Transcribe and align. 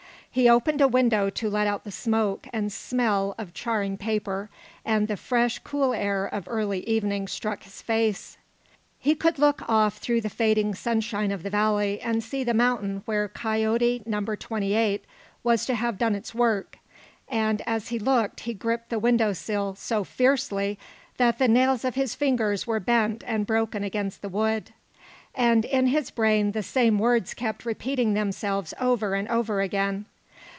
He 0.33 0.47
opened 0.47 0.79
a 0.79 0.87
window 0.87 1.29
to 1.29 1.49
let 1.49 1.67
out 1.67 1.83
the 1.83 1.91
smoke 1.91 2.47
and 2.53 2.71
smell 2.71 3.35
of 3.37 3.53
charring 3.53 3.97
paper, 3.97 4.49
and 4.85 5.09
the 5.09 5.17
fresh, 5.17 5.59
cool 5.59 5.93
air 5.93 6.25
of 6.25 6.47
early 6.47 6.87
evening 6.87 7.27
struck 7.27 7.63
his 7.63 7.81
face. 7.81 8.37
He 8.97 9.13
could 9.13 9.37
look 9.39 9.61
off 9.69 9.97
through 9.97 10.21
the 10.21 10.29
fading 10.29 10.73
sunshine 10.73 11.31
of 11.31 11.43
the 11.43 11.49
valley 11.49 11.99
and 11.99 12.23
see 12.23 12.45
the 12.45 12.53
mountain 12.53 13.01
where 13.03 13.27
Coyote 13.27 14.03
Number 14.05 14.37
Twenty 14.37 14.73
eight 14.73 15.03
was 15.43 15.65
to 15.65 15.75
have 15.75 15.97
done 15.97 16.15
its 16.15 16.33
work, 16.33 16.77
and 17.27 17.61
as 17.67 17.89
he 17.89 17.99
looked 17.99 18.39
he 18.39 18.53
gripped 18.53 18.87
the 18.89 18.99
window 18.99 19.33
sill 19.33 19.75
so 19.75 20.05
fiercely 20.05 20.79
that 21.17 21.39
the 21.39 21.49
nails 21.49 21.83
of 21.83 21.95
his 21.95 22.15
fingers 22.15 22.65
were 22.65 22.79
bent 22.79 23.21
and 23.27 23.45
broken 23.45 23.83
against 23.83 24.21
the 24.21 24.29
wood. 24.29 24.71
And 25.35 25.65
in 25.65 25.87
his 25.87 26.09
brain 26.09 26.53
the 26.53 26.63
same 26.63 26.99
words 26.99 27.33
kept 27.33 27.65
repeating 27.65 28.13
themselves 28.13 28.73
over 28.79 29.13
and 29.13 29.27
over 29.27 29.59
again. 29.59 30.05